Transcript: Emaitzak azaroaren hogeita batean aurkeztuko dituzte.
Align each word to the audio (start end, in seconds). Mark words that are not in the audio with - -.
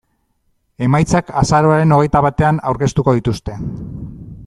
Emaitzak 0.85 1.29
azaroaren 1.43 1.95
hogeita 1.99 2.25
batean 2.29 2.63
aurkeztuko 2.71 3.15
dituzte. 3.19 3.63